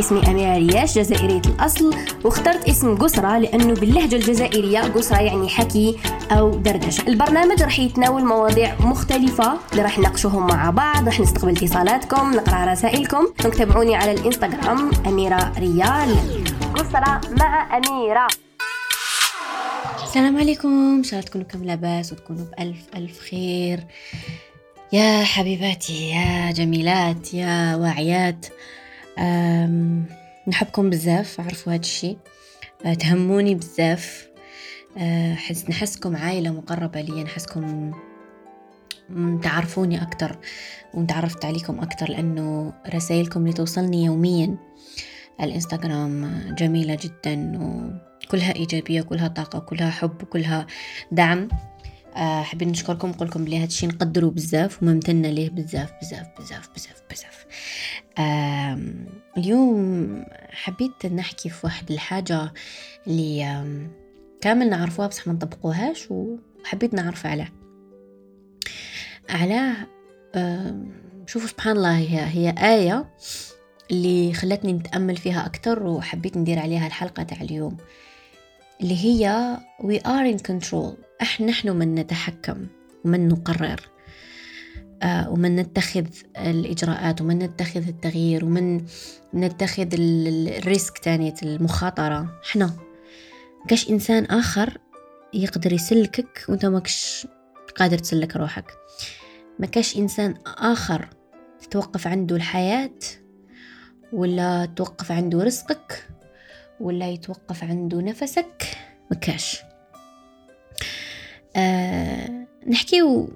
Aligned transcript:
اسمي 0.00 0.30
أميرة 0.30 0.56
رياش 0.56 0.98
جزائرية 0.98 1.42
الأصل 1.46 1.94
واخترت 2.24 2.68
اسم 2.68 2.96
قسرة 2.96 3.38
لأنه 3.38 3.74
باللهجة 3.74 4.16
الجزائرية 4.16 4.80
قسرة 4.80 5.20
يعني 5.20 5.48
حكي 5.48 5.98
أو 6.30 6.50
دردشة. 6.54 7.08
البرنامج 7.08 7.62
راح 7.62 7.78
يتناول 7.78 8.24
مواضيع 8.24 8.76
مختلفة 8.80 9.58
اللي 9.72 9.82
راح 9.82 9.98
نناقشوهم 9.98 10.46
مع 10.46 10.70
بعض 10.70 11.06
راح 11.06 11.20
نستقبل 11.20 11.50
اتصالاتكم 11.50 12.32
نقرأ 12.32 12.72
رسائلكم. 12.72 13.26
تابعوني 13.58 13.96
على 13.96 14.12
الإنستغرام 14.12 14.90
أميرة 15.06 15.52
ريال. 15.58 16.16
قسرة 16.74 17.20
مع 17.40 17.76
أميرة. 17.76 18.26
السلام 20.04 20.38
عليكم. 20.38 20.68
إن 20.68 21.02
شاء 21.04 21.18
الله 21.18 21.30
تكونوا 21.30 21.46
كم 21.46 21.64
لاباس 21.64 22.12
وتكونوا 22.12 22.44
بألف 22.44 22.78
ألف 22.96 23.20
خير. 23.20 23.80
يا 24.92 25.24
حبيباتي 25.24 26.10
يا 26.10 26.52
جميلات 26.52 27.34
يا 27.34 27.76
واعيات. 27.76 28.46
نحبكم 30.48 30.90
بزاف 30.90 31.40
عرفوا 31.40 31.72
هاد 31.72 31.80
الشي 31.80 32.16
أه، 32.84 32.94
تهموني 32.94 33.54
بزاف. 33.54 34.28
أه، 34.98 35.34
حس 35.34 35.70
نحسكم 35.70 36.16
عائلة 36.16 36.50
مقربة 36.50 37.00
لي 37.00 37.24
نحسكم 37.24 37.92
تعرفوني 39.42 40.02
أكتر 40.02 40.38
وتعرفت 40.94 41.44
عليكم 41.44 41.80
أكتر 41.80 42.10
لأنه 42.10 42.72
رسائلكم 42.94 43.40
اللي 43.40 43.52
توصلني 43.52 44.04
يوميا 44.04 44.56
الإنستغرام 45.40 46.42
جميلة 46.58 46.98
جدا 47.02 47.52
وكلها 48.24 48.54
إيجابية 48.54 49.02
كلها 49.02 49.28
طاقة 49.28 49.58
كلها 49.58 49.90
حب 49.90 50.22
وكلها 50.22 50.66
دعم. 51.12 51.48
آه، 52.16 52.42
حابين 52.42 52.68
نشكركم 52.68 53.08
ونقول 53.08 53.28
لكم 53.28 53.44
بلي 53.44 53.62
هادشي 53.62 53.86
نقدروا 53.86 54.30
بزاف 54.30 54.82
وممتنة 54.82 55.30
ليه 55.30 55.50
بزاف 55.50 55.92
بزاف 56.02 56.26
بزاف 56.38 56.68
بزاف 56.74 57.02
بزاف. 57.10 57.46
اليوم 59.38 60.24
حبيت 60.50 61.06
نحكي 61.06 61.48
في 61.48 61.66
واحد 61.66 61.90
الحاجة 61.90 62.52
اللي 63.06 63.64
كامل 64.40 64.70
نعرفوها 64.70 65.08
بصح 65.08 65.26
ما 65.26 65.32
نطبقوهاش 65.32 66.10
وحبيت 66.10 66.94
نعرف 66.94 67.26
عليه 67.26 67.52
علاه 69.30 69.76
شوفوا 71.26 71.48
سبحان 71.48 71.76
الله 71.76 71.98
هي, 71.98 72.20
هي 72.20 72.54
آية 72.74 73.10
اللي 73.90 74.32
خلتني 74.34 74.72
نتأمل 74.72 75.16
فيها 75.16 75.46
أكتر 75.46 75.82
وحبيت 75.82 76.36
ندير 76.36 76.58
عليها 76.58 76.86
الحلقة 76.86 77.22
تاع 77.22 77.40
اليوم 77.40 77.76
اللي 78.80 79.04
هي 79.04 79.56
we 79.82 79.96
are 80.00 80.36
in 80.36 80.52
control 80.52 80.94
إحنا 81.22 81.46
نحن 81.46 81.68
من 81.70 81.94
نتحكم 81.94 82.66
ومن 83.04 83.28
نقرر. 83.28 83.80
ومن 85.04 85.56
نتخذ 85.56 86.06
الإجراءات 86.36 87.20
ومن 87.20 87.38
نتخذ 87.38 87.88
التغيير 87.88 88.44
ومن 88.44 88.86
نتخذ 89.34 89.88
ال 89.98 90.12
risque 90.12 90.98
تانية 90.98 91.34
المخاطرة. 91.42 92.40
إحنا 92.44 92.70
كاش 93.68 93.90
إنسان 93.90 94.24
آخر 94.24 94.78
يقدر 95.34 95.72
يسلكك 95.72 96.44
وأنت 96.48 96.66
ماكش 96.66 97.26
قادر 97.76 97.98
تسلك 97.98 98.36
روحك. 98.36 98.72
ما 99.58 99.66
كاش 99.66 99.96
إنسان 99.96 100.34
آخر 100.46 101.08
تتوقف 101.60 102.06
عنده 102.06 102.36
الحياة 102.36 102.98
ولا 104.12 104.68
توقف 104.76 105.12
عنده 105.12 105.42
رزقك 105.42 106.08
ولا 106.80 107.10
يتوقف 107.10 107.64
عنده 107.64 108.00
نفسك؟ 108.00 108.64
مكاش 109.10 109.62
آه 111.56 112.46
نحكيو 112.66 113.28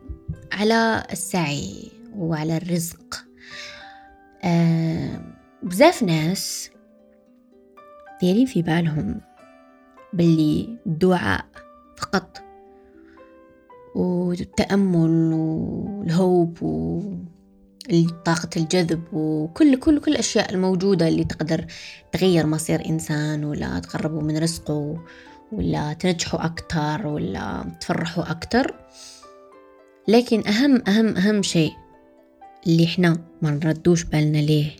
على 0.53 1.03
السعي 1.13 1.91
وعلى 2.17 2.57
الرزق. 2.57 3.25
آه 4.45 5.21
بزاف 5.63 6.03
ناس 6.03 6.71
دايرين 8.23 8.47
في 8.47 8.63
بالهم 8.63 9.21
باللي 10.13 10.79
الدعاء 10.87 11.45
فقط 11.97 12.43
والتأمل 13.95 15.33
والهوب 15.33 16.59
طاقة 18.25 18.49
الجذب 18.57 19.03
وكل 19.13 19.77
كل 19.77 20.01
كل 20.01 20.13
الأشياء 20.13 20.55
الموجودة 20.55 21.09
اللي 21.09 21.25
تقدر 21.25 21.67
تغير 22.13 22.47
مصير 22.47 22.87
إنسان 22.87 23.45
ولا 23.45 23.79
تقربه 23.79 24.21
من 24.21 24.39
رزقه 24.39 25.05
ولا 25.53 25.93
تنجحوا 25.93 26.45
أكتر 26.45 27.07
ولا 27.07 27.65
تفرحوا 27.81 28.31
أكتر. 28.31 28.75
لكن 30.09 30.47
أهم 30.47 30.83
أهم 30.89 31.17
أهم 31.17 31.43
شيء 31.43 31.73
اللي 32.67 32.85
إحنا 32.85 33.21
ما 33.43 33.51
نردوش 33.51 34.03
بالنا 34.05 34.39
ليه؟ 34.39 34.77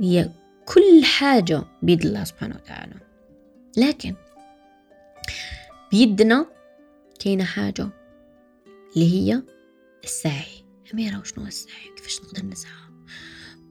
هي 0.00 0.30
كل 0.66 1.04
حاجة 1.04 1.62
بيد 1.82 2.06
الله 2.06 2.24
سبحانه 2.24 2.54
وتعالى. 2.54 2.94
لكن 3.76 4.14
بيدنا 5.90 6.46
كاينة 7.20 7.44
حاجة 7.44 7.88
اللي 8.94 9.12
هي 9.12 9.42
السعي. 10.04 10.64
أميرة 10.94 11.20
وشنو 11.20 11.46
السعي؟ 11.46 11.94
كيفاش 11.96 12.20
نقدر 12.20 12.46
نسعى؟ 12.46 12.81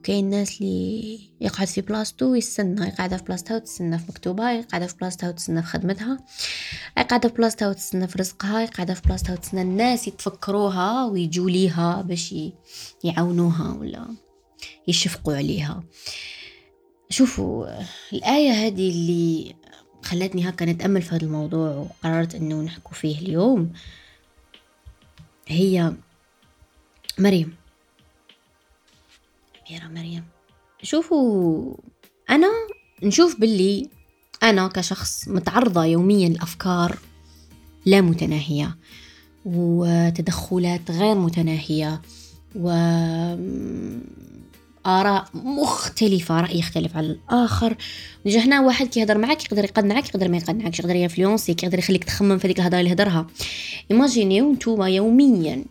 كاين 0.02 0.30
ناس 0.30 0.60
اللي 0.60 1.20
يقعد 1.40 1.68
في 1.68 1.80
بلاصتو 1.80 2.32
ويستنى 2.32 2.86
يقعد 2.88 3.16
في 3.16 3.24
بلاصتها 3.24 3.56
وتستنى 3.56 3.98
في 3.98 4.04
مكتوبها 4.08 4.52
يقعد 4.52 4.86
في 4.86 4.96
بلاصتها 4.96 5.28
وتستنى 5.28 5.62
في 5.62 5.68
خدمتها 5.68 6.18
يقعد 6.98 7.26
في 7.26 7.32
بلاصتها 7.34 7.68
وتستنى 7.68 8.08
في 8.08 8.18
رزقها 8.18 8.60
يقعد 8.62 8.92
في 8.92 9.02
بلاصتها 9.08 9.32
وتستنى 9.32 9.62
الناس 9.62 10.08
يتفكروها 10.08 11.04
ويجوا 11.04 11.50
ليها 11.50 12.02
باش 12.02 12.34
يعاونوها 13.04 13.72
ولا 13.72 14.06
يشفقوا 14.88 15.36
عليها. 15.36 15.82
شوفوا 17.10 17.66
الآية 18.12 18.50
هذه 18.50 18.90
اللي 18.90 19.54
خلتني 20.02 20.48
هكا 20.48 20.64
نتأمل 20.64 21.02
في 21.02 21.14
هذا 21.14 21.24
الموضوع 21.24 21.70
وقررت 21.70 22.34
إنه 22.34 22.62
نحكو 22.62 22.94
فيه 22.94 23.18
اليوم 23.18 23.72
هي 25.48 25.92
مريم. 27.18 27.61
أميرة 29.70 29.88
مريم. 29.88 30.24
شوفوا 30.82 31.74
أنا 32.30 32.48
نشوف 33.02 33.40
باللي 33.40 33.88
أنا 34.42 34.68
كشخص 34.68 35.28
متعرضة 35.28 35.84
يوميا 35.84 36.28
لأفكار 36.28 36.98
لا 37.86 38.00
متناهية 38.00 38.76
وتدخلات 39.44 40.90
غير 40.90 41.14
متناهية 41.14 42.02
و 42.56 42.68
آراء 44.86 45.28
مختلفة 45.34 46.40
رأي 46.40 46.58
يختلف 46.58 46.96
على 46.96 47.06
الآخر. 47.06 47.76
نجي 48.26 48.38
هنا 48.38 48.60
واحد 48.60 48.86
كيهضر 48.86 49.18
معاك 49.18 49.44
يقدر 49.44 49.64
يقنعك 49.64 50.08
يقدر 50.08 50.28
ما 50.28 50.36
يقنعكش 50.36 50.80
يقدر 50.80 50.96
ينفلونسيك 50.96 51.62
يقدر 51.62 51.78
يخليك 51.78 52.04
تخمم 52.04 52.38
في 52.38 52.46
هذيك 52.46 52.58
الهضرة 52.58 52.80
اللي 52.80 52.92
هدرها 52.92 53.26
إيماجينيو 53.90 54.52
نتوما 54.52 54.88
يوميا 54.88 55.64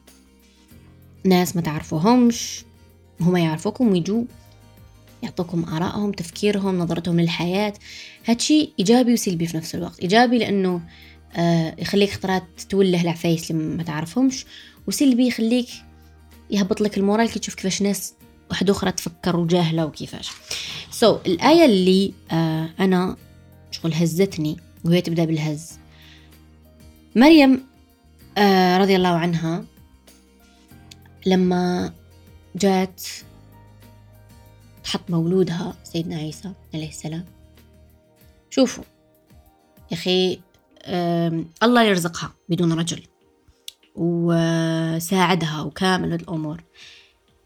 ناس 1.25 1.55
ما 1.55 1.61
تعرفوهمش 1.61 2.65
هما 3.21 3.39
يعرفوكم 3.39 3.91
ويجوا 3.91 4.23
يعطوكم 5.23 5.65
آرائهم 5.65 6.11
تفكيرهم 6.11 6.77
نظرتهم 6.77 7.19
للحياة. 7.19 7.73
هادشي 8.25 8.73
إيجابي 8.79 9.13
وسلبي 9.13 9.47
في 9.47 9.57
نفس 9.57 9.75
الوقت. 9.75 9.99
إيجابي 9.99 10.37
لأنه 10.37 10.81
آه 11.35 11.75
يخليك 11.79 12.11
خطرات 12.11 12.43
توله 12.69 13.01
العفايس 13.01 13.51
اللي 13.51 13.63
ما 13.63 13.83
تعرفهمش 13.83 14.45
وسلبي 14.87 15.27
يخليك 15.27 15.67
يهبط 16.49 16.81
لك 16.81 16.97
ال 16.97 17.03
moral 17.03 17.29
كي 17.29 17.39
تشوف 17.39 17.55
كيفاش 17.55 17.81
ناس 17.81 18.13
واحد 18.49 18.69
أخرى 18.69 18.91
تفكر 18.91 19.35
وجاهلة 19.37 19.85
وكيفاش. 19.85 20.29
so, 20.91 21.19
الآية 21.25 21.65
اللي 21.65 22.13
آه 22.31 22.69
أنا 22.79 23.15
شغل 23.71 23.93
هزتني 23.93 24.57
وهي 24.85 25.01
تبدأ 25.01 25.25
بالهز. 25.25 25.71
مريم 27.15 27.63
آه 28.37 28.77
رضي 28.77 28.95
الله 28.95 29.09
عنها 29.09 29.65
لما 31.25 31.93
جات 32.55 33.03
تحط 34.83 35.01
مولودها 35.09 35.75
سيدنا 35.83 36.15
عيسى 36.15 36.51
عليه 36.73 36.89
السلام. 36.89 37.25
شوفوا 38.49 38.83
يا 39.91 39.97
أخي 39.97 40.39
الله 41.63 41.83
يرزقها 41.83 42.33
بدون 42.49 42.73
رجل 42.73 43.03
وساعدها 43.95 45.61
وكامل 45.61 46.13
الأمور. 46.13 46.63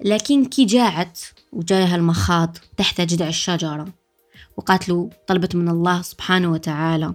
لكن 0.02 0.46
كي 0.46 0.66
جاعت 0.66 1.20
وجايها 1.54 1.96
المخاض 1.96 2.58
تحت 2.78 3.02
جذع 3.02 3.28
الشجرة 3.28 3.88
وقالت 4.58 4.90
له 4.90 5.10
طلبت 5.28 5.56
من 5.56 5.70
الله 5.70 6.02
سبحانه 6.02 6.52
وتعالى 6.52 7.14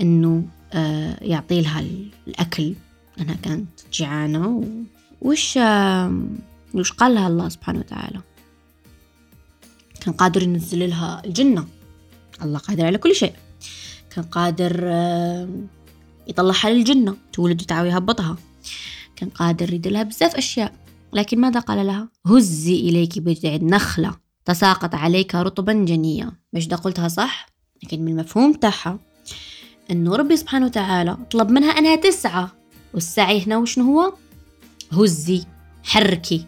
إنه 0.00 0.44
آه، 0.72 1.24
يعطي 1.24 1.60
لها 1.60 1.84
الأكل. 2.28 2.74
لانها 3.16 3.34
كانت 3.34 3.68
جيعانة 3.92 4.64
وش 5.22 5.58
وش 6.80 6.92
قال 6.92 7.14
لها 7.14 7.28
الله 7.28 7.48
سبحانه 7.48 7.78
وتعالى. 7.78 8.20
كان 10.00 10.14
قادر 10.14 10.42
ينزل 10.42 10.90
لها 10.90 11.22
الجنة. 11.24 11.66
الله 12.42 12.58
قادر 12.58 12.86
على 12.86 12.98
كل 12.98 13.14
شيء. 13.14 13.32
كان 14.10 14.24
قادر 14.24 14.84
يطلعها 16.28 16.70
للجنة 16.70 17.16
تولد 17.32 17.62
وتعوي 17.62 17.88
يهبطها 17.88 18.36
كان 19.16 19.28
قادر 19.28 19.74
يدير 19.74 19.92
لها 19.92 20.02
بزاف 20.02 20.36
أشياء. 20.36 20.74
لكن 21.12 21.40
ماذا 21.40 21.60
قال 21.60 21.86
لها؟ 21.86 22.08
هزي 22.26 22.80
إليك 22.80 23.18
بجذع 23.18 23.54
النخلة. 23.54 24.16
تساقط 24.44 24.94
عليك 24.94 25.34
رطبا 25.34 25.72
جنيا 25.72 26.32
باش 26.52 26.66
دا 26.66 26.76
قلتها 26.76 27.08
صح؟ 27.08 27.46
لكن 27.84 28.04
من 28.04 28.12
المفهوم 28.12 28.52
تاعها 28.52 28.98
إنه 29.90 30.16
ربي 30.16 30.36
سبحانه 30.36 30.66
وتعالى 30.66 31.16
طلب 31.30 31.50
منها 31.50 31.70
أنها 31.70 31.96
تسعى. 31.96 32.48
والسعي 32.94 33.46
هنا 33.46 33.56
وشنو 33.56 33.84
هو؟ 33.84 34.12
هزي 34.92 35.44
حركي. 35.82 36.46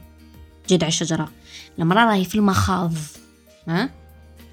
جذع 0.68 0.86
الشجرة. 0.86 1.32
المرأة 1.78 2.04
راهي 2.04 2.24
في 2.24 2.34
المخاض 2.34 2.92
ها؟ 3.68 3.90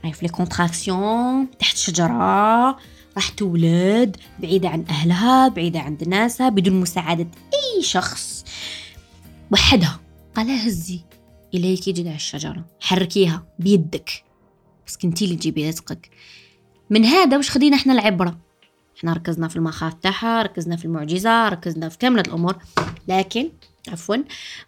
راهي 0.03 0.13
في 0.13 0.25
لي 0.25 0.31
كونتراكسيون 0.31 1.47
تحت 1.59 1.77
شجرة 1.77 2.67
راح 3.15 3.29
تولد 3.37 4.17
بعيدة 4.39 4.69
عن 4.69 4.85
أهلها 4.89 5.47
بعيدة 5.47 5.79
عن 5.79 5.97
ناسها 6.07 6.49
بدون 6.49 6.79
مساعدة 6.79 7.27
أي 7.53 7.83
شخص. 7.83 8.45
وحدها 9.51 9.99
قال 10.35 10.49
هزي 10.49 10.99
إليك 11.53 11.89
جذع 11.89 12.15
الشجرة 12.15 12.65
حركيها 12.79 13.47
بيدك. 13.59 14.23
بس 14.87 14.97
كنتي 14.97 15.25
اللي 15.25 15.35
تجيبي 15.35 15.69
رزقك. 15.69 16.09
من 16.89 17.05
هذا 17.05 17.37
وش 17.37 17.49
خدينا 17.49 17.77
إحنا 17.77 17.93
العبرة؟ 17.93 18.37
إحنا 18.97 19.13
ركزنا 19.13 19.47
في 19.47 19.55
المخاف 19.55 19.93
تاعها 19.93 20.41
ركزنا 20.41 20.75
في 20.75 20.85
المعجزة 20.85 21.49
ركزنا 21.49 21.89
في 21.89 21.97
كاملة 21.97 22.23
الأمور. 22.27 22.55
لكن 23.07 23.51
عفوا 23.87 24.15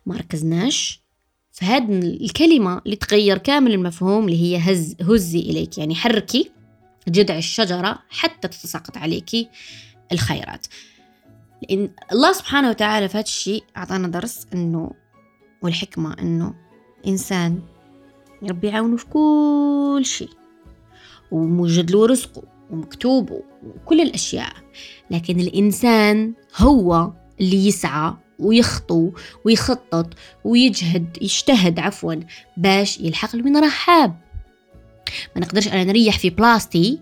ما 0.06 0.16
ركزناش 0.16 1.07
هذه 1.66 2.00
الكلمة 2.00 2.82
اللي 2.86 2.96
تغير 2.96 3.38
كامل 3.38 3.74
المفهوم 3.74 4.26
اللي 4.26 4.42
هي 4.42 4.58
هز 4.58 4.96
هزي 5.02 5.40
إليك 5.40 5.78
يعني 5.78 5.96
حركي 5.96 6.52
جذع 7.08 7.38
الشجرة 7.38 8.00
حتى 8.10 8.48
تتساقط 8.48 8.98
عليك 8.98 9.50
الخيرات. 10.12 10.68
لأن 11.70 11.90
الله 12.12 12.34
سبحانه 12.34 12.70
وتعالى 12.70 13.10
في 13.10 13.18
هذا 13.18 13.24
الشيء 13.24 13.64
أعطانا 13.78 14.08
درس 14.08 14.48
أنه 14.54 14.92
والحكمة 15.62 16.16
أنه 16.20 16.54
إنسان 17.08 17.62
ربي 18.44 18.68
يعاونه 18.68 18.98
في 18.98 19.06
كل 19.06 20.06
شيء 20.06 20.30
وموجد 21.32 21.92
له 21.92 22.06
رزقه 22.06 22.44
ومكتوبه 22.72 23.42
وكل 23.64 24.02
الأشياء. 24.02 24.54
لكن 25.12 25.40
الإنسان 25.40 26.34
هو 26.58 27.12
اللي 27.42 27.68
يسعى 27.68 28.14
ويخطو 28.40 29.12
ويخطط 29.46 30.14
ويجهد 30.44 31.18
يجتهد 31.22 31.80
عفوا 31.80 32.16
باش 32.58 33.00
يلحق 33.00 33.36
من 33.36 33.58
رحاب. 33.58 34.16
ما 35.36 35.42
نقدرش 35.42 35.68
أنا 35.68 35.84
نريح 35.84 36.20
في 36.20 36.30
بلاستي 36.30 37.00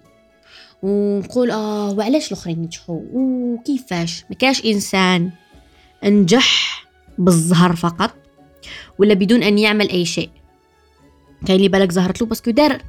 ونقول 0.84 1.52
آه 1.52 1.92
وعلاش 1.92 2.28
الأخرين 2.28 2.62
نجحوا 2.62 3.02
وكيفاش؟ 3.14 4.24
ما 4.30 4.36
كاش 4.36 4.66
إنسان 4.66 5.32
نجح 6.04 6.86
بالظهر 7.18 7.76
فقط 7.76 8.16
ولا 9.00 9.14
بدون 9.14 9.44
أن 9.44 9.58
يعمل 9.58 9.90
أي 9.90 10.06
شيء. 10.06 10.30
كاين 11.46 11.58
اللي 11.58 11.70
بالك 11.70 11.92
ظهرت 11.92 12.22
له 12.22 12.28
باسكو 12.28 12.52
دار 12.52 12.82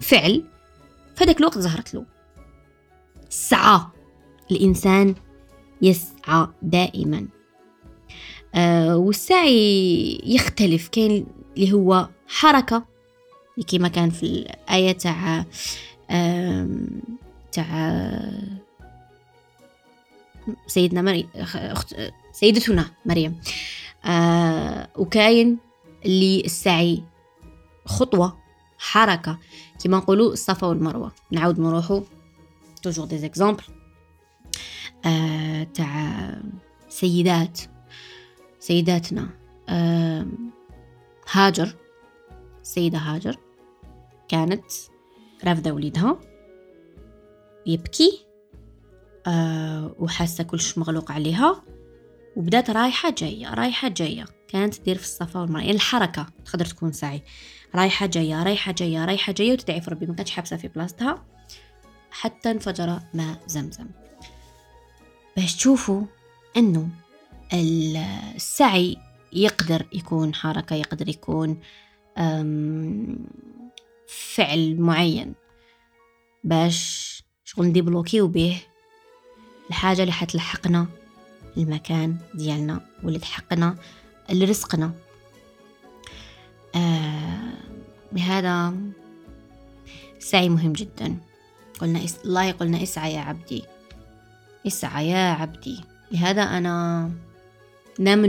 فعل 0.00 0.44
فهداك 1.16 1.40
الوقت 1.40 1.58
ظهرت 1.58 1.94
له. 1.94 2.04
سعى. 3.28 3.80
الإنسان 4.50 5.14
يسعى 5.82 6.46
دائما. 6.62 7.28
آه 8.54 8.96
والسعي 8.96 10.20
يختلف. 10.24 10.88
كاين 10.88 11.26
اللي 11.56 11.72
هو 11.72 12.08
حركة 12.28 12.84
كما 13.68 13.88
كان 13.88 14.10
في 14.10 14.22
الآية 14.22 14.92
تاع 14.92 15.44
تاع 17.52 18.20
سيدنا 20.66 21.02
مريم 21.02 21.28
أخت 21.34 21.96
سيدتنا 22.32 22.90
مريم. 23.06 23.40
آه 24.04 24.88
وكاين 24.96 25.58
اللي 26.04 26.40
السعي 26.44 27.02
خطوة 27.86 28.38
حركة. 28.78 29.38
كما 29.84 29.96
نقولوا 29.96 30.32
الصفا 30.32 30.66
والمروة. 30.66 31.12
نعاود 31.30 31.60
نروحوا 31.60 32.00
توجور 32.82 33.06
دي 33.06 33.18
زيكزامبل 33.18 33.62
تاع 35.74 36.30
سيدات. 36.88 37.60
سيداتنا. 38.62 39.28
هاجر 41.32 41.74
السيدة 42.60 42.98
هاجر 42.98 43.36
كانت 44.28 44.64
رافضة 45.44 45.72
وليدها. 45.72 46.20
يبكي 47.66 48.26
أه 49.26 49.94
وحاسة 49.98 50.44
كلش 50.44 50.78
مغلوق 50.78 51.12
عليها. 51.12 51.62
وبدات 52.36 52.70
رايحة 52.70 53.10
جاية 53.10 53.54
رايحة 53.54 53.88
جاية. 53.88 54.24
كانت 54.48 54.74
تدير 54.74 54.96
في 54.96 55.04
الصفا 55.04 55.40
والمروة 55.40 55.60
يعني 55.60 55.74
الحركة 55.74 56.26
تقدر 56.44 56.64
تكون 56.64 56.92
سعي. 56.92 57.22
رايحة 57.74 58.06
جاية 58.06 58.42
رايحة 58.42 58.72
جاية 58.72 59.04
رايحة 59.04 59.32
جاية 59.32 59.52
وتدعي 59.52 59.80
في 59.80 59.90
ربي. 59.90 60.06
ما 60.06 60.14
كانتش 60.14 60.30
حابسة 60.30 60.56
في 60.56 60.68
بلاصتها. 60.68 61.24
حتى 62.10 62.50
انفجر 62.50 63.00
ماء 63.14 63.42
زمزم. 63.46 63.86
باش 65.36 65.56
تشوفوا 65.56 66.02
إنه 66.56 66.88
السعي 67.54 68.96
يقدر 69.32 69.86
يكون 69.92 70.34
حركة 70.34 70.76
يقدر 70.76 71.08
يكون 71.08 71.60
فعل 74.08 74.76
معين. 74.78 75.34
باش 76.44 77.22
شغل 77.44 77.66
نديبلوكيو 77.66 78.28
به 78.28 78.60
الحاجة 79.70 80.00
اللي 80.00 80.12
حتلحقنا 80.12 80.86
المكان 81.56 82.16
ديالنا 82.34 82.80
واللي 83.02 83.18
تحقنا 83.18 83.76
لرزقنا 84.30 84.92
آه 86.74 87.52
بهذا 88.12 88.74
السعي 90.16 90.48
مهم 90.48 90.72
جدا. 90.72 91.16
قلنا 91.80 92.04
إس... 92.04 92.18
الله 92.24 92.44
يقولنا 92.44 92.82
إسعى 92.82 93.14
يا 93.14 93.20
عبدي. 93.20 93.64
إسعى 94.66 95.08
يا 95.08 95.32
عبدي. 95.32 95.80
لهذا 96.12 96.42
أنا 96.42 97.10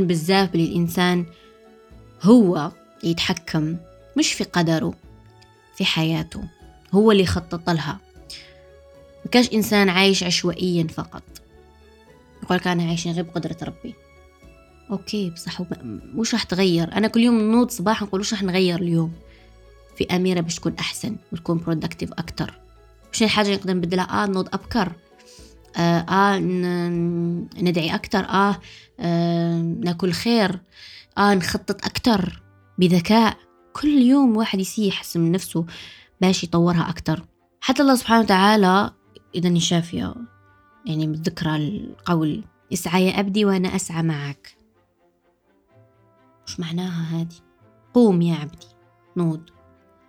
بزاف 0.08 0.50
بلي 0.50 0.66
الإنسان 0.66 1.26
هو 2.22 2.72
يتحكم 3.04 3.78
مش 4.18 4.34
في 4.34 4.44
قدره 4.44 4.94
في 5.78 5.86
حياته 5.86 6.44
هو 6.94 7.12
اللي 7.12 7.26
خطط 7.26 7.70
لها. 7.70 8.00
مكاش 9.26 9.54
إنسان 9.54 9.90
عايش 9.90 10.24
عشوائيا 10.24 10.88
فقط. 10.88 11.24
يقول 12.44 12.58
كان 12.58 12.82
عايشين 12.82 13.14
غير 13.14 13.24
بقدرة 13.24 13.58
ربي. 13.64 13.96
OK 14.92 15.30
بصح 15.30 15.62
وش 16.16 16.34
راح 16.34 16.44
تغير. 16.44 16.94
أنا 16.94 17.08
كل 17.08 17.20
يوم 17.20 17.52
نوض 17.52 17.70
صباح 17.70 18.02
نقول 18.02 18.22
وش 18.22 18.34
راح 18.34 18.44
نغير 18.44 18.80
اليوم؟ 18.80 19.14
في 19.98 20.16
أميرة 20.16 20.42
باش 20.42 20.56
تكون 20.56 20.76
أحسن 20.80 21.16
وتكون 21.32 21.58
productive 21.58 22.14
أكتر. 22.14 22.60
وش 23.14 23.24
الحاجة 23.24 23.56
نقدر 23.56 23.74
نبدلها. 23.74 24.24
آه 24.24 24.26
نوض 24.26 24.48
أبكر. 24.54 24.92
آه, 25.78 26.00
آه 26.00 26.40
ندعي 27.58 27.96
أكتر. 27.96 28.20
آه, 28.20 28.60
آه 29.00 29.58
ناكل 29.62 30.12
خير. 30.12 30.62
آه 31.18 31.34
نخطط 31.34 31.86
أكتر 31.86 32.44
بذكاء. 32.78 33.38
كل 33.74 33.88
يوم 33.88 34.38
واحد 34.38 34.60
يسي 34.60 34.88
يحسن 34.88 35.20
من 35.20 35.32
نفسه 35.32 35.66
باش 36.22 36.44
يطورها 36.44 36.90
أكتر. 36.90 37.26
حتى 37.62 37.82
الله 37.82 37.96
سبحانه 37.96 38.22
وتعالى 38.22 38.92
إذا 39.36 39.60
شافية 39.60 40.16
يعني 40.86 41.08
متذكرة 41.08 41.56
القول 41.56 42.44
اسعى 42.74 43.08
يا 43.08 43.20
أبدي 43.20 43.46
وأنا 43.46 43.76
أسعى 43.76 44.04
معك. 44.04 44.58
وش 46.48 46.60
معناها 46.60 47.22
هذه؟ 47.22 47.36
قوم 47.94 48.22
يا 48.22 48.36
عبدي 48.36 48.68
نوض. 49.18 49.50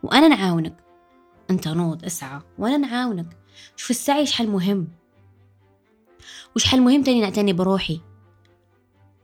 وأنا 0.02 0.28
نعاونك. 0.28 0.76
أنت 1.50 1.68
نوض 1.68 2.04
اسعى. 2.04 2.40
وأنا 2.58 2.76
نعاونك. 2.76 3.36
شوف 3.76 3.90
السعي 3.90 4.26
شحال 4.26 4.50
مهم. 4.50 4.88
وش 6.56 6.64
حال 6.64 6.82
مهم 6.82 7.02
تاني؟ 7.02 7.20
نعتني 7.20 7.52
بروحي. 7.52 8.00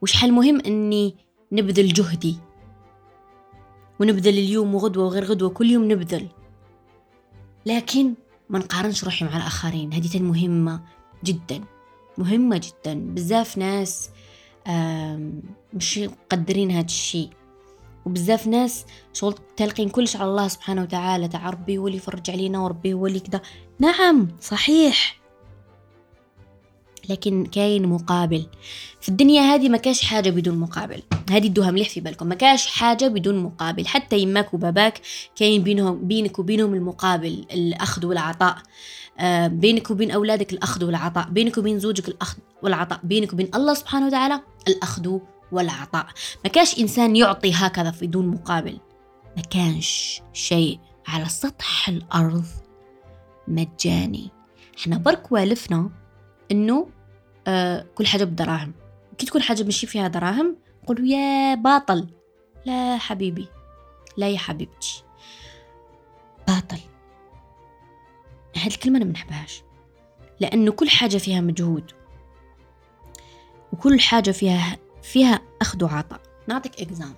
وش 0.03 0.13
حال 0.13 0.33
مهم؟ 0.33 0.61
إني 0.61 1.17
نبذل 1.53 1.93
جهدي. 1.93 2.37
ونبذل 4.01 4.39
اليوم 4.39 4.75
وغدوة 4.75 5.05
وغير 5.05 5.25
غدوة 5.25 5.49
كل 5.51 5.71
يوم 5.71 5.93
نبذل. 5.93 6.29
لكن 7.67 8.15
ما 8.51 8.59
نقارنش 8.59 9.05
روحي 9.05 9.25
مع 9.25 9.37
الآخرين. 9.37 9.93
هذه 9.93 10.23
مهمة 10.23 10.81
جدا. 11.25 11.65
مهمة 12.19 12.57
جدا. 12.57 12.95
بزاف 12.95 13.59
ناس 13.59 14.11
مش 15.75 15.99
مقدرين 15.99 16.71
هذا 16.71 16.87
الشيء. 16.87 17.31
وبزاف 18.07 18.47
ناس 18.47 18.85
شغل 19.13 19.35
تلقين 19.57 19.89
كلش 19.89 20.17
على 20.17 20.31
الله 20.31 20.49
سبحانه 20.49 20.83
وتعالى 20.83 21.29
تاع 21.29 21.51
ربي 21.51 21.79
هو 21.79 21.87
اللي 21.87 21.99
يفرج 21.99 22.31
علينا 22.31 22.59
وربي 22.61 22.93
هو 22.93 23.07
اللي 23.07 23.21
كذا. 23.21 23.41
نعم 23.79 24.29
صحيح. 24.41 25.20
لكن 27.09 27.47
كاين 27.47 27.87
مقابل. 27.87 28.47
في 29.01 29.09
الدنيا 29.09 29.43
هذه 29.43 29.69
ما 29.69 29.77
كاش 29.79 30.05
حاجة 30.05 30.31
بدون 30.31 30.59
مقابل. 30.59 31.03
هذه 31.31 31.47
ادوها 31.47 31.71
مليح 31.71 31.89
في 31.89 32.01
بالكم. 32.01 32.27
ما 32.27 32.35
كاش 32.35 32.67
حاجة 32.67 33.09
بدون 33.09 33.43
مقابل. 33.43 33.87
حتى 33.87 34.19
يماك 34.19 34.55
وباباك 34.55 35.01
كاين 35.37 35.63
بينهم 35.63 36.09
بينك 36.09 36.39
وبينهم 36.39 36.75
المقابل 36.75 37.47
الأخذ 37.53 38.07
والعطاء. 38.07 38.57
آه 39.19 39.47
بينك 39.47 39.91
وبين 39.91 40.11
أولادك 40.11 40.53
الأخذ 40.53 40.85
والعطاء. 40.85 41.29
بينك 41.31 41.59
وبين 41.59 41.79
زوجك 41.79 42.09
الأخذ 42.09 42.39
والعطاء. 42.63 43.01
بينك 43.03 43.33
وبين 43.33 43.51
الله 43.55 43.75
سبحانه 43.75 44.07
وتعالى 44.07 44.41
الأخذ 44.69 45.19
والعطاء. 45.53 46.07
ما 46.45 46.51
كاش 46.51 46.79
إنسان 46.79 47.17
يعطي 47.17 47.53
هكذا 47.55 47.95
بدون 48.03 48.27
مقابل. 48.27 48.79
ما 49.37 49.43
كانش 49.43 50.23
شيء. 50.33 50.79
على 51.07 51.29
سطح 51.29 51.89
الأرض 51.89 52.45
مجاني. 53.49 54.31
إحنا 54.79 54.99
برك 54.99 55.33
والفنا 55.33 55.91
إنه 56.51 56.89
آه 57.47 57.87
كل 57.95 58.07
حاجة 58.07 58.25
بدراهم. 58.25 58.73
كي 59.19 59.27
تكون 59.27 59.43
حاجة 59.43 59.63
ماشي 59.63 59.87
فيها 59.87 60.09
دراهم 60.09 60.57
نقولوا 60.83 61.07
يا 61.07 61.55
باطل. 61.55 62.09
لا 62.65 62.99
حبيبي. 62.99 63.49
لا 64.17 64.29
يا 64.29 64.39
حبيبتي. 64.39 65.05
باطل. 66.49 66.81
هذه 68.57 68.67
الكلمة 68.67 68.97
أنا 68.97 69.05
منحبهاش 69.05 69.63
لأنه 70.41 70.73
كل 70.73 70.91
حاجة 70.91 71.17
فيها 71.17 71.41
مجهود. 71.41 71.93
وكل 73.73 74.01
حاجة 74.01 74.31
فيها 74.31 74.79
فيها 75.03 75.41
أخذ 75.61 75.85
وعطاء. 75.85 76.21
نعطيك 76.49 76.81
exem- 76.81 77.15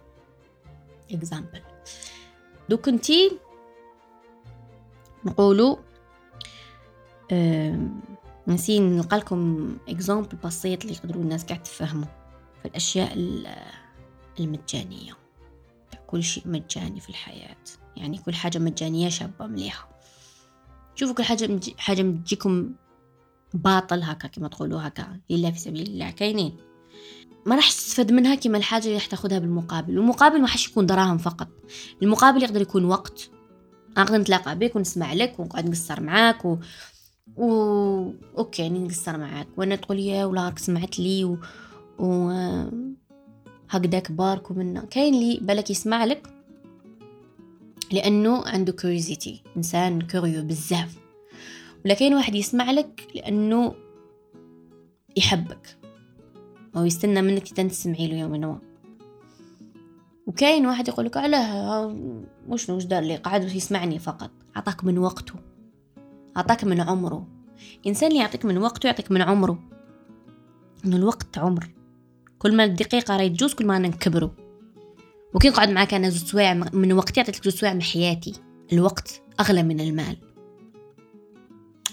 exemple 1.10 1.62
donc 2.68 2.88
انتي 2.88 3.38
نقولوا 5.24 5.76
نسي 8.48 8.80
نلقى 8.80 9.16
لكم 9.16 9.68
exemple 9.88 10.36
بسيط 10.44 10.82
اللي 10.82 10.94
يقدروا 10.94 11.22
الناس 11.22 11.44
قاعد 11.44 11.62
تفهموا 11.62 12.08
في 12.62 12.68
الأشياء 12.68 13.12
المجانية. 14.40 15.12
كل 16.06 16.22
شيء 16.22 16.48
مجاني 16.48 17.00
في 17.00 17.08
الحياة. 17.08 17.56
يعني 17.96 18.18
كل 18.18 18.34
حاجة 18.34 18.58
مجانية 18.58 19.08
شابة 19.08 19.46
مليحة. 19.46 19.88
شوفوا 20.94 21.14
كل 21.14 21.22
حاجة 21.22 21.46
مجي 21.46 21.74
حاجة 21.78 22.02
متجيكم 22.02 22.72
باطل 23.54 24.02
هكا 24.02 24.28
كما 24.28 24.48
تقولوا 24.48 24.86
هكا. 24.86 25.20
لله 25.30 25.50
في 25.50 25.58
سبيل 25.58 25.86
الله. 25.86 26.10
كاينين. 26.10 26.56
ما 27.46 27.56
راح 27.56 27.68
تستفاد 27.68 28.12
منها 28.12 28.34
كما 28.34 28.58
الحاجة 28.58 28.84
اللي 28.84 28.94
راح 28.94 29.06
تاخذها 29.06 29.38
بالمقابل. 29.38 29.98
المقابل 29.98 30.40
ما 30.40 30.48
حش 30.48 30.68
يكون 30.68 30.86
دراهم 30.86 31.18
فقط. 31.18 31.48
المقابل 32.02 32.42
يقدر 32.42 32.60
يكون 32.60 32.84
وقت. 32.84 33.30
نقدر 33.98 34.18
نتلاقى 34.18 34.58
بك 34.58 34.76
ونسمع 34.76 35.12
لك 35.12 35.40
ونقعد 35.40 35.68
نقصر 35.68 36.00
معاك 36.00 36.44
و... 36.44 36.56
و 37.36 37.44
OK 38.38 38.62
يعني 38.62 38.78
نقصر 38.78 39.18
معاك. 39.18 39.48
وأنا 39.56 39.76
تقول 39.76 39.98
يا 39.98 40.24
ولا 40.24 40.44
راك 40.44 40.58
سمعت 40.58 40.98
لي 40.98 41.24
و, 41.24 41.38
و... 41.98 42.30
هكذاك 43.70 44.12
بارك 44.12 44.50
ومنا 44.50 44.84
كاين 44.84 45.14
لي 45.14 45.38
بالك 45.42 45.70
يسمع 45.70 46.04
لك؟ 46.04 46.26
لأنه 47.92 48.46
عنده 48.46 48.72
curiosité 48.72 49.42
إنسان 49.56 50.00
curieux 50.00 50.44
بزاف. 50.44 50.98
ولا 51.84 51.94
كاين 51.94 52.14
واحد 52.14 52.34
يسمع 52.34 52.70
لك 52.70 53.08
لأنه 53.14 53.74
يحبك. 55.16 55.76
أو 56.76 56.84
يستنى 56.84 57.22
منك 57.22 57.48
تسمعي 57.48 58.08
له 58.08 58.16
يوم 58.16 58.30
ما 58.40 58.58
وكاين 60.26 60.66
واحد 60.66 60.88
يقول 60.88 61.06
لك 61.06 61.16
علاه 61.16 61.96
مش 62.48 62.70
وش 62.70 62.84
دار 62.84 63.02
لي؟ 63.02 63.16
قاعد 63.16 63.42
يسمعني 63.42 63.98
فقط. 63.98 64.30
عطاك 64.56 64.84
من 64.84 64.98
وقته. 64.98 65.51
عطاك 66.36 66.64
من 66.64 66.80
عمره. 66.80 67.28
إنسان 67.86 68.10
اللي 68.10 68.20
يعطيك 68.20 68.44
من 68.44 68.58
وقته 68.58 68.86
يعطيك 68.86 69.12
من 69.12 69.22
عمره. 69.22 69.58
إنه 70.84 70.96
الوقت 70.96 71.38
عمر. 71.38 71.70
كل 72.38 72.56
ما 72.56 72.64
الدقيقة 72.64 73.16
راهي 73.16 73.28
تجوز 73.28 73.54
كل 73.54 73.66
ما 73.66 73.76
أنا 73.76 73.88
نكبروا 73.88 74.30
وكي 75.34 75.48
نقعد 75.48 75.70
معاك 75.70 75.94
أنا 75.94 76.08
زوج 76.08 76.30
سوايع 76.30 76.54
من 76.54 76.92
وقتي 76.92 77.20
عطيتك 77.20 77.44
زوج 77.44 77.54
سوايع 77.54 77.74
من 77.74 77.82
حياتي. 77.82 78.34
الوقت 78.72 79.22
أغلى 79.40 79.62
من 79.62 79.80
المال. 79.80 80.16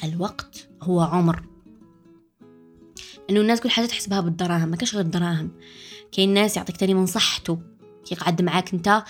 الوقت 0.04 0.68
هو 0.82 1.02
عمر. 1.02 1.44
إنه 3.30 3.42
الناس 3.42 3.62
كل 3.62 3.70
حاجة 3.70 3.86
تحسبها 3.86 4.22
بالدراهم. 4.22 4.70
ما 4.70 4.76
كاش 4.76 4.96
غير 4.96 5.06
الدراهم 5.06 5.52
كاين 6.12 6.34
ناس 6.34 6.58
يعطيك 6.58 6.78
تاني 6.78 6.94
من 6.94 7.06
صحته. 7.06 7.60
كي 8.06 8.16
يقعد 8.16 8.42
معاك 8.42 8.74
أنت 8.74 9.04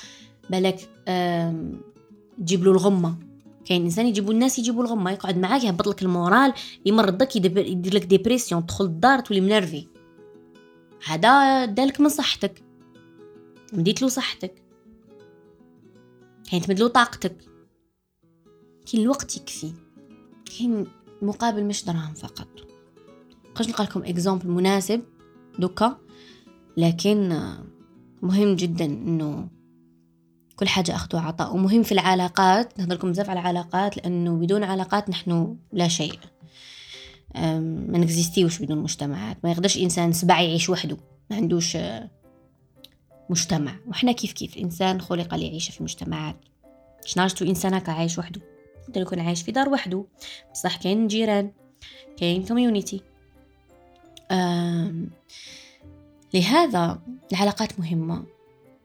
بالك 0.49 0.79
تجيب 2.37 2.63
له 2.63 2.71
الغمة. 2.71 3.28
كاين 3.65 3.83
إنسان 3.83 4.05
يجيبوا 4.07 4.33
الناس 4.33 4.59
يجيبوا 4.59 4.83
الغمه 4.83 5.11
يقعد 5.11 5.37
معاك 5.37 5.63
يهبط 5.63 5.87
لك 5.87 6.01
ال 6.01 6.10
moral 6.10 6.53
يمرضك 6.85 7.35
يدير 7.35 7.93
لك 7.93 8.05
dépression 8.05 8.65
تدخل 8.65 8.85
الدار 8.85 9.19
تولي 9.19 9.41
منرفي 9.41 9.87
هذا 11.05 11.65
دالك 11.65 12.01
من 12.01 12.09
صحتك. 12.09 12.63
مديت 13.73 14.01
له 14.01 14.07
صحتك. 14.07 14.63
كاين 16.51 16.61
تمد 16.61 16.79
له 16.79 16.87
طاقتك. 16.87 17.37
كاين 18.91 19.03
الوقت 19.03 19.37
يكفي. 19.37 19.73
كاين 20.45 20.87
مقابل 21.21 21.63
مش 21.63 21.85
دراهم 21.85 22.13
فقط. 22.13 22.47
قاش 23.55 23.67
نلقى 23.67 23.83
لكم 23.83 24.03
exemple 24.03 24.49
مناسب؟ 24.49 25.01
دوكا. 25.59 25.97
لكن 26.77 27.39
مهم 28.21 28.55
جدا 28.55 28.85
إنه 28.85 29.49
كل 30.59 30.67
حاجة 30.67 30.95
أخذ 30.95 31.15
وعطاء. 31.15 31.55
ومهم 31.55 31.83
في 31.83 31.91
العلاقات 31.91 32.79
نهضر 32.79 32.95
لكم 32.95 33.11
بزاف 33.11 33.29
على 33.29 33.39
العلاقات 33.39 33.97
لأنه 33.97 34.35
بدون 34.35 34.63
علاقات 34.63 35.09
نحن 35.09 35.57
لا 35.73 35.87
شيء. 35.87 36.19
ما 37.35 37.97
نكزيستيوش 37.97 38.59
بدون 38.59 38.77
مجتمعات. 38.77 39.37
ما 39.43 39.51
يقدرش 39.51 39.77
إنسان 39.77 40.13
سبع 40.13 40.41
يعيش 40.41 40.69
وحده. 40.69 40.97
ما 41.29 41.35
عندوش 41.35 41.77
مجتمع. 43.29 43.75
وحنا 43.87 44.11
كيف 44.11 44.33
كيف؟ 44.33 44.57
الإنسان 44.57 45.01
خلق 45.01 45.35
ليعيش 45.35 45.69
في 45.69 45.83
مجتمعات. 45.83 46.35
شناجتو 47.05 47.45
إنسان 47.45 47.73
هكا 47.73 47.91
عايش 47.91 48.17
وحده. 48.17 48.41
يقدر 48.87 49.01
يكون 49.01 49.19
عايش 49.19 49.41
في 49.41 49.51
دار 49.51 49.69
وحده. 49.69 50.05
بصح 50.53 50.75
كاين 50.75 51.07
جيران 51.07 51.51
كاين 52.17 52.45
كوميونيتي 52.45 53.01
لهذا 56.33 57.01
العلاقات 57.31 57.79
مهمة. 57.79 58.38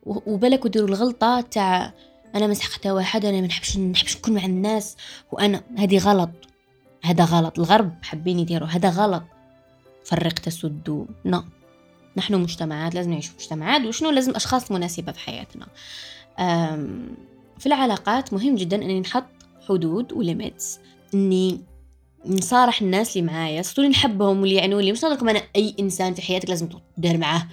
وبالك 0.07 0.65
وديروا 0.65 0.89
الغلطة 0.89 1.41
تاع 1.41 1.93
أنا 2.35 2.47
مسح 2.47 2.71
حتى 2.71 2.91
واحد 2.91 3.25
أنا 3.25 3.41
ما 3.41 3.47
نحبش 3.47 3.77
نحبش 3.79 4.17
نكون 4.17 4.35
مع 4.35 4.45
الناس 4.45 4.97
وأنا 5.33 5.63
هذه 5.79 5.99
غلط. 5.99 6.31
هذا 7.03 7.25
غلط. 7.25 7.59
الغرب 7.59 7.95
حابين 8.03 8.39
يديروا 8.39 8.69
هذا 8.69 8.89
غلط. 8.89 9.23
فرق 10.05 10.33
تسد 10.33 11.07
لا 11.25 11.45
نحن 12.17 12.35
مجتمعات 12.35 12.95
لازم 12.95 13.11
نعيش 13.11 13.27
في 13.27 13.35
مجتمعات 13.39 13.81
وشنو 13.81 14.11
لازم 14.11 14.35
أشخاص 14.35 14.71
مناسبة 14.73 15.13
في 15.13 15.19
حياتنا. 15.19 15.67
في 17.59 17.67
العلاقات 17.67 18.33
مهم 18.33 18.55
جدا 18.55 18.77
أني 18.77 19.01
نحط 19.01 19.25
حدود 19.69 20.13
وليميتس 20.13 20.79
أني 21.15 21.61
نصارح 22.27 22.83
الناس 22.83 23.17
اللي 23.17 23.33
معايا 23.33 23.63
صرتوا 23.63 23.85
نحبهم 23.85 24.41
واللي 24.41 24.55
يعنوا 24.55 24.83
لي 24.83 24.93
مش 24.93 25.05
لكم 25.05 25.29
أنا 25.29 25.43
أي 25.57 25.75
إنسان 25.81 26.15
في 26.15 26.23
حياتك 26.23 26.51
لازم 26.51 26.69
تدير 26.97 27.19
معاه. 27.19 27.49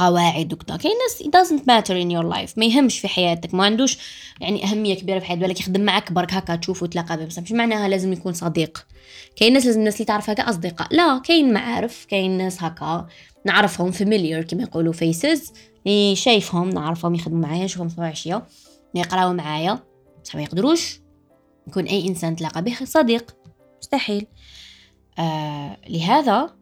قواعد 0.00 0.52
وكذا 0.52 0.76
كاين 0.76 0.94
ناس 0.98 1.22
it 1.22 1.26
doesn't 1.26 1.62
matter 1.62 1.94
in 1.94 2.10
your 2.16 2.36
life. 2.36 2.58
ما 2.58 2.64
يهمش 2.64 2.98
في 2.98 3.08
حياتك. 3.08 3.54
ما 3.54 3.64
عندوش 3.64 3.98
يعني 4.40 4.64
أهمية 4.64 4.94
كبيرة 4.94 5.18
في 5.18 5.24
حياتك. 5.24 5.40
بالك 5.40 5.60
يخدم 5.60 5.80
معك 5.80 6.12
برك 6.12 6.34
هكا 6.34 6.56
تشوفه 6.56 6.84
وتلاقى 6.84 7.16
به 7.16 7.24
بس 7.24 7.38
مش 7.38 7.52
معناها 7.52 7.88
لازم 7.88 8.12
يكون 8.12 8.32
صديق. 8.32 8.86
كاين 9.36 9.52
ناس 9.52 9.66
لازم 9.66 9.80
الناس 9.80 9.94
اللي 9.94 10.04
تعرفها 10.04 10.34
كأصدقاء 10.34 10.94
لا 10.94 11.18
كاين 11.18 11.52
معارف 11.52 12.04
كاين 12.08 12.38
ناس 12.38 12.62
هكا 12.62 13.06
نعرفهم 13.46 13.92
familiar 13.92 14.46
كما 14.46 14.62
يقولوا 14.62 14.92
faces. 14.92 15.52
شايفهم 16.14 16.70
نعرفهم 16.70 17.14
يخدموا 17.14 17.40
معايا 17.40 17.64
نشوفهم 17.64 17.88
صباح 17.88 18.08
عشية. 18.08 18.42
يقراو 18.94 19.32
معايا. 19.32 19.78
بس 20.24 20.34
ما 20.34 20.42
يقدروش. 20.42 21.00
يكون 21.68 21.84
أي 21.84 22.08
إنسان 22.08 22.36
تلاقى 22.36 22.62
به 22.62 22.76
صديق. 22.84 23.36
مستحيل. 23.82 24.26
آه 25.18 25.76
لهذا 25.88 26.59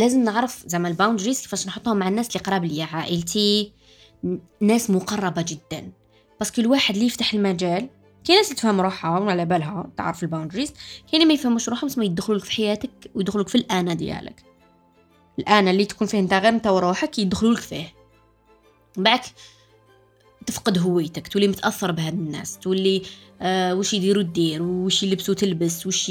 لازم 0.00 0.24
نعرف 0.24 0.64
زعما 0.66 0.88
ال 0.88 0.93
boundaries 0.93 1.40
كيفاش 1.40 1.66
نحطهم 1.66 1.96
مع 1.96 2.08
الناس 2.08 2.26
اللي 2.26 2.40
قراب 2.40 2.64
ليا 2.64 2.84
عائلتي 2.84 3.72
ناس 4.60 4.90
مقربة 4.90 5.42
جدا. 5.42 5.92
parce 6.38 6.52
que 6.52 6.60
الواحد 6.60 6.94
اللي 6.94 7.06
يفتح 7.06 7.34
المجال 7.34 7.88
كاين 8.24 8.38
ناس 8.38 8.48
تفهم 8.48 8.80
روحها 8.80 9.18
وعلى 9.18 9.44
بالها 9.44 9.90
تعرف 9.96 10.22
ال 10.22 10.26
boundaries. 10.26 10.72
كاين 11.12 11.28
ما 11.28 11.34
يفهموش 11.34 11.68
روحهم 11.68 11.90
ما 11.96 12.04
يدخلوا 12.04 12.38
لك 12.38 12.44
في 12.44 12.52
حياتك 12.52 12.90
ويدخلوا 13.14 13.44
لك 13.44 13.48
في 13.48 13.54
الانا 13.54 13.94
ديالك. 13.94 14.44
الانا 15.38 15.70
اللي 15.70 15.84
تكون 15.84 16.06
فيه 16.06 16.18
انت 16.18 16.32
غير 16.34 16.48
انت 16.48 16.66
وروحك 16.66 17.18
يدخلوا 17.18 17.54
لك 17.54 17.60
فيه 17.60 17.94
بعد 18.96 19.20
تفقد 20.46 20.78
هويتك 20.78 21.28
تولي 21.28 21.48
متأثر 21.48 21.92
بهاد 21.92 22.14
الناس 22.14 22.58
تولي 22.58 23.02
آه 23.40 23.74
وش 23.74 23.94
يديروا 23.94 24.22
دير 24.22 24.62
وش 24.62 25.02
يلبسوا 25.02 25.34
تلبس 25.34 25.86
وش 25.86 26.08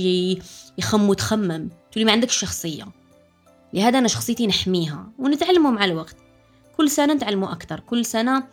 يخموا 0.77 1.15
تخمم. 1.15 1.69
تولي 1.91 2.05
ما 2.05 2.11
عندك 2.11 2.29
شخصية. 2.29 2.98
لهذا 3.73 3.99
أنا 3.99 4.07
شخصيتي 4.07 4.47
نحميها 4.47 5.11
ونتعلمه 5.19 5.71
مع 5.71 5.85
الوقت. 5.85 6.15
كل 6.77 6.89
سنة 6.89 7.13
نتعلمه 7.13 7.51
أكثر. 7.51 7.79
كل 7.79 8.05
سنة 8.05 8.43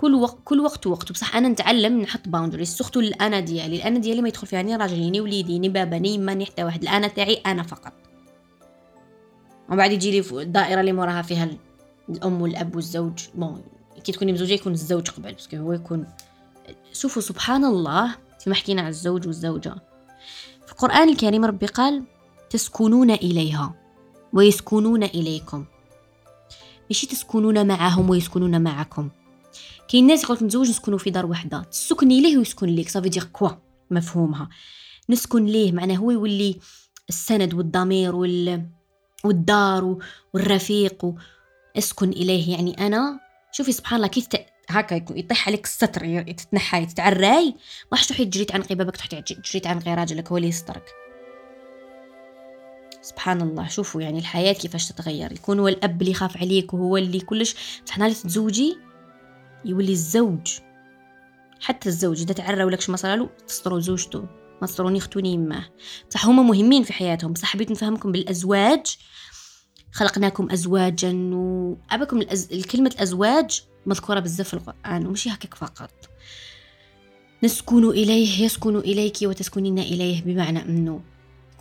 كل 0.00 0.14
وقت 0.14 0.38
كل 0.44 0.60
وقت 0.60 0.86
وقت 0.86 1.12
بصح 1.12 1.36
أنا 1.36 1.48
نتعلم 1.48 2.00
نحط 2.00 2.28
boundaries 2.28 2.76
surtout 2.76 3.00
الانا 3.00 3.40
ديالي. 3.40 3.76
الانا 3.76 3.98
ديالي 3.98 4.22
ما 4.22 4.28
يدخل 4.28 4.46
فيها 4.46 4.62
ni 4.62 4.76
راجلي 4.76 5.10
ni 5.10 5.20
وليدي 5.20 5.58
ni 5.58 5.68
بابا 5.68 5.98
ni 5.98 6.18
ما 6.18 6.34
ni 6.34 6.46
حتى 6.46 6.64
واحد. 6.64 6.82
الانا 6.82 7.08
تاعي 7.08 7.34
أنا 7.34 7.62
فقط. 7.62 7.92
ومن 9.68 9.76
بعد 9.76 9.92
يجي 9.92 10.10
لي 10.10 10.42
الدائرة 10.42 10.80
اللي 10.80 10.92
موراها 10.92 11.22
فيها 11.22 11.48
الأم 12.08 12.42
والأب 12.42 12.76
والزوج. 12.76 13.20
bon 13.34 13.62
كي 14.04 14.12
تكوني 14.12 14.32
مزوجه 14.32 14.52
يكون 14.52 14.72
الزوج 14.72 15.10
قبل. 15.10 15.32
parce 15.32 15.47
que 15.47 15.56
هو 15.56 15.72
يكون 15.72 16.06
شوفوا 16.92 17.22
سبحان 17.22 17.64
الله 17.64 18.14
فيما 18.40 18.54
حكينا 18.54 18.80
على 18.80 18.90
الزوج 18.90 19.26
والزوجة. 19.26 19.74
في 20.66 20.72
القرآن 20.72 21.08
الكريم 21.08 21.44
ربي 21.44 21.66
قال 21.66 22.02
تسكنون 22.50 23.10
إليها. 23.10 23.81
ويسكنون 24.32 25.02
إليكم. 25.02 25.64
ماشي 26.90 27.06
تسكنون 27.06 27.66
معهم 27.66 28.10
ويسكنون 28.10 28.60
معكم. 28.60 29.10
كاين 29.88 30.06
ناس 30.06 30.24
يقولك 30.24 30.42
نتزوج 30.42 30.68
نسكنوا 30.70 30.98
في 30.98 31.10
دار 31.10 31.26
وحدة. 31.26 31.62
تسكني 31.62 32.20
ليه 32.20 32.38
ويسكن 32.38 32.66
ليك؟ 32.66 32.88
صافي 32.88 33.08
دير 33.08 33.24
كوا 33.24 33.50
مفهومها. 33.90 34.48
نسكن 35.10 35.44
ليه؟ 35.44 35.72
معناه 35.72 35.96
هو 35.96 36.10
يولي 36.10 36.60
السند 37.08 37.54
والضمير 37.54 38.16
وال 38.16 38.66
والدار 39.24 39.98
والرفيق 40.34 41.14
اسكن 41.78 42.08
إليه. 42.08 42.50
يعني 42.52 42.86
أنا 42.86 43.20
شوفي 43.52 43.72
سبحان 43.72 43.96
الله 43.96 44.08
كيف 44.08 44.26
هكا 44.68 44.94
يطيح 44.94 45.48
عليك 45.48 45.64
الستر 45.64 46.22
تتنحى 46.22 46.86
تتعراي 46.86 47.54
ما 47.92 47.98
حش 47.98 48.06
تروحي 48.06 48.24
تجري 48.24 48.46
عن 48.50 48.60
بابك 48.60 48.96
تروحي 48.96 49.22
تجري 49.22 49.68
عن 49.68 49.78
غير 49.78 49.98
راجلك 49.98 50.28
هو 50.28 50.36
اللي 50.36 50.48
يسترك. 50.48 51.01
سبحان 53.02 53.40
الله. 53.42 53.68
شوفوا 53.68 54.02
يعني 54.02 54.18
الحياة 54.18 54.52
كيفاش 54.52 54.88
تتغير. 54.88 55.32
يكون 55.32 55.58
هو 55.58 55.68
الأب 55.68 56.00
اللي 56.00 56.10
يخاف 56.10 56.36
عليك 56.36 56.74
وهو 56.74 56.96
اللي 56.96 57.20
كلش 57.20 57.54
بصح 57.86 57.98
نهار 57.98 58.10
تتزوجي 58.10 58.76
يولي 59.64 59.92
الزوج. 59.92 60.58
حتى 61.60 61.88
الزوج 61.88 62.20
إذا 62.20 62.34
تعرى 62.34 62.64
ولكش 62.64 62.90
ما 62.90 62.96
صرالو 62.96 63.28
تسترو 63.48 63.80
زوجته. 63.80 64.26
ما 64.60 64.66
تستروني 64.66 65.00
ختوني 65.00 65.32
يماه 65.32 65.64
بصح 66.10 66.26
هما 66.26 66.42
مهمين 66.42 66.82
في 66.82 66.92
حياتهم. 66.92 67.32
بصح 67.32 67.48
حبيت 67.48 67.70
نفهمكم 67.70 68.12
بالأزواج. 68.12 68.96
خلقناكم 69.92 70.50
أزواجا 70.50 71.12
وأبكم 71.12 72.18
الأز... 72.18 72.52
الكلمة 72.52 72.90
الأزواج 72.94 73.62
مذكورة 73.86 74.20
بزاف 74.20 74.48
في 74.48 74.54
القرآن 74.54 75.06
ومشي 75.06 75.30
هكاك 75.30 75.54
فقط. 75.54 75.90
نسكن 77.44 77.88
إليه 77.88 78.44
يسكن 78.44 78.76
إليك 78.76 79.16
وتسكنين 79.22 79.78
إليه 79.78 80.22
بمعنى 80.22 80.62
أنه 80.62 81.00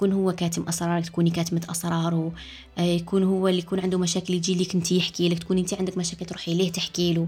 يكون 0.01 0.13
هو 0.13 0.31
كاتم 0.31 0.63
أسرارك 0.69 1.05
تكوني 1.05 1.29
كاتمة 1.29 1.61
أسراره. 1.69 2.31
آه، 2.77 2.81
يكون 2.81 3.23
هو 3.23 3.47
اللي 3.47 3.59
يكون 3.59 3.79
عنده 3.79 3.97
مشاكل 3.97 4.33
يجي 4.33 4.63
لك 4.63 4.75
أنت 4.75 4.91
يحكي 4.91 5.29
لك 5.29 5.39
تكوني 5.39 5.61
أنت 5.61 5.73
عندك 5.73 5.97
مشاكل 5.97 6.25
تروحي 6.25 6.53
ليه 6.53 6.71
تحكي 6.71 7.13
له. 7.13 7.27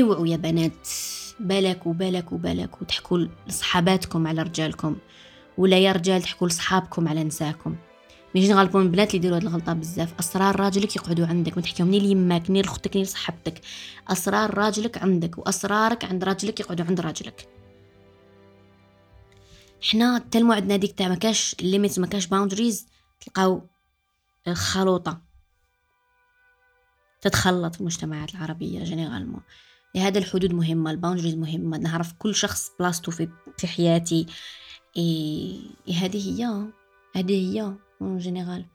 اوعوا 0.00 0.26
يا 0.26 0.36
بنات. 0.36 0.88
بالك 1.40 1.86
وبالك 1.86 2.32
وبالك 2.32 2.82
وتحكوا 2.82 3.26
لصحاباتكم 3.48 4.26
على 4.26 4.42
رجالكم. 4.42 4.96
ولا 5.58 5.78
يا 5.78 5.92
رجال 5.92 6.22
تحكوا 6.22 6.48
لصحابكم 6.48 7.08
على 7.08 7.24
نساكم. 7.24 7.76
ماشي 8.34 8.48
نغلبوا 8.48 8.82
البنات 8.82 9.08
اللي 9.08 9.18
يديروا 9.18 9.36
هاد 9.36 9.42
الغلطة 9.42 9.72
بزاف. 9.72 10.14
أسرار 10.20 10.60
راجلك 10.60 10.96
يقعدوا 10.96 11.26
عندك 11.26 11.56
ما 11.56 11.62
تحكيهم 11.62 11.90
ني 11.90 11.98
ليماك 11.98 12.50
ني 12.50 12.62
لختك 12.62 12.96
ني 12.96 13.02
لصاحبتك 13.02 13.60
أسرار 14.08 14.54
راجلك 14.54 14.98
عندك 14.98 15.38
وأسرارك 15.38 16.04
عند 16.04 16.24
راجلك 16.24 16.60
يقعدوا 16.60 16.86
عند 16.86 17.00
راجلك. 17.00 17.55
حنا 19.82 20.18
tellement 20.18 20.52
عندنا 20.52 20.76
ديك 20.76 20.98
تاع 20.98 21.08
مكاش 21.08 21.56
limites 21.60 22.00
مكاش 22.00 22.26
boundaries 22.26 22.86
تلقاو 23.20 23.68
خلوطة. 24.52 25.22
تتخلط 27.20 27.74
في 27.74 27.80
المجتمعات 27.80 28.34
العربية 28.34 28.84
généralement 28.84 29.40
لهذا 29.94 30.18
الحدود 30.18 30.52
مهمة 30.52 30.90
ال 30.90 30.94
boundaries 30.94 31.34
مهمة. 31.34 31.78
نعرف 31.78 32.12
كل 32.12 32.34
شخص 32.34 32.70
بلاصتو 32.78 33.10
في 33.10 33.28
في 33.58 33.66
حياتي. 33.66 34.26
إيه 34.96 35.60
هذه 35.88 36.40
هي 36.40 36.66
هذه 37.16 37.52
هي 37.52 37.74
en 38.02 38.18
général 38.18 38.66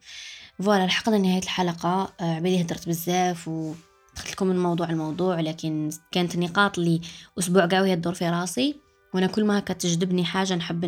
voilà 0.64 0.86
لحقنا 0.86 1.18
نهاية 1.18 1.44
الحلقة. 1.44 2.14
آه، 2.20 2.36
عبالي 2.36 2.62
هدرت 2.62 2.88
بزاف 2.88 3.48
و 3.48 3.74
دخلت 4.16 4.32
لكم 4.32 4.48
من 4.48 4.60
موضوع 4.60 4.90
الموضوع 4.90 5.40
لكن 5.40 5.90
كانت 6.12 6.36
النقاط 6.36 6.80
اللي 6.80 7.02
أسبوع 7.40 7.66
كاع 7.66 7.82
وهي 7.82 7.96
تدور 7.96 8.14
في 8.14 8.30
راسي. 8.30 8.91
وأنا 9.14 9.28
كل 9.28 9.46
ما 9.46 9.60
كتجذبني 9.60 10.26
حاجة 10.26 10.56
نحب 10.56 10.86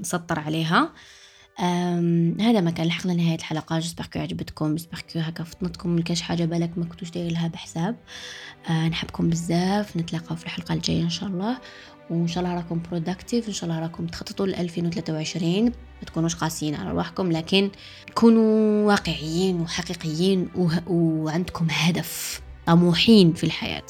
نسطر 0.00 0.38
عليها. 0.40 0.92
هذا 2.40 2.60
ما 2.60 2.70
كان 2.70 2.86
لحقنا 2.86 3.14
نهاية 3.14 3.38
الحلقة. 3.38 3.78
j'espère 3.78 4.06
عجبتكم. 4.16 4.74
j'espère 4.74 4.98
هكا 5.16 5.44
فطنتكم. 5.44 5.98
لكاش 5.98 6.20
حاجة 6.22 6.44
بالك 6.44 6.78
ما 6.78 6.84
كنتوش 6.84 7.10
داير 7.10 7.32
لها 7.32 7.48
بحساب. 7.48 7.96
أه 8.70 8.88
نحبكم 8.88 9.30
بزاف. 9.30 9.96
نتلاقاو 9.96 10.36
في 10.36 10.44
الحلقة 10.44 10.74
الجاية 10.74 11.02
إن 11.02 11.10
شاء 11.10 11.28
الله. 11.28 11.58
وإن 12.10 12.28
شاء 12.28 12.44
الله 12.44 12.56
راكم 12.56 12.82
productives 12.90 13.48
إن 13.48 13.52
شاء 13.52 13.70
الله 13.70 13.80
راكم 13.82 14.06
تخططوا 14.06 14.46
ل 14.46 14.54
2023 14.54 15.64
ما 15.64 16.04
تكونوش 16.06 16.34
قاسيين 16.34 16.74
على 16.74 16.90
رواحكم 16.90 17.32
لكن 17.32 17.70
كونوا 18.14 18.86
واقعيين 18.86 19.60
وحقيقيين 19.60 20.48
وعندكم 20.86 21.66
هدف 21.70 22.40
طموحين 22.66 23.32
في 23.32 23.44
الحياة. 23.44 23.86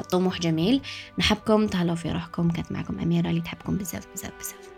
الطموح 0.00 0.40
جميل. 0.40 0.82
نحبكم 1.18 1.66
تهلاو 1.66 1.96
في 1.96 2.12
روحكم. 2.12 2.50
كانت 2.50 2.72
معكم 2.72 2.98
أميرة 2.98 3.30
اللي 3.30 3.40
تحبكم 3.40 3.76
بزاف 3.76 4.06
بزاف 4.14 4.32
بزاف. 4.40 4.73